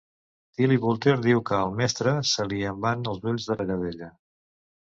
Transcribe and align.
"Tillie 0.59 0.79
Boulter 0.85 1.13
diu 1.25 1.43
que 1.49 1.59
al 1.59 1.75
mestre 1.83 2.15
se 2.31 2.47
li 2.49 2.63
en 2.73 2.81
van 2.89 3.07
els 3.15 3.23
ulls 3.33 3.49
darrere 3.53 3.79
d'ella." 3.87 4.13